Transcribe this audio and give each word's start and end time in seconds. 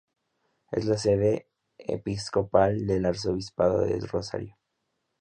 Es 0.71 0.85
la 0.85 0.97
sede 0.97 1.47
episcopal 1.77 2.87
del 2.87 3.05
Arzobispado 3.05 3.81
de 3.81 3.99
Rosario. 3.99 4.57